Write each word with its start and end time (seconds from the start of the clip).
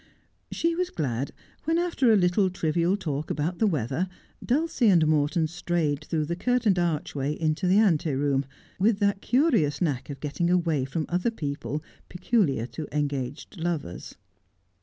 She 0.51 0.73
was 0.73 0.89
glad 0.89 1.31
when, 1.65 1.77
after 1.77 2.11
a 2.11 2.15
little 2.15 2.49
trivial 2.49 2.97
talk 2.97 3.29
about 3.29 3.59
the 3.59 3.67
weather, 3.67 4.09
Dulcie 4.43 4.87
and 4.89 5.05
Morton 5.05 5.45
strayed 5.45 6.05
through 6.05 6.25
the 6.25 6.35
curtained 6.35 6.79
archway 6.79 7.39
into 7.39 7.67
the 7.67 7.77
ante 7.77 8.15
room, 8.15 8.45
with 8.79 8.97
that 8.97 9.21
curious 9.21 9.79
knack 9.79 10.09
of 10.09 10.19
getting 10.19 10.49
away 10.49 10.85
from 10.85 11.05
other 11.07 11.29
people 11.29 11.83
peculiar 12.09 12.65
to 12.65 12.87
engaged 12.91 13.59
lovers. 13.61 14.15